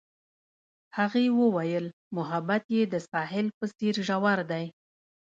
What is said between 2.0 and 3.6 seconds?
محبت یې د ساحل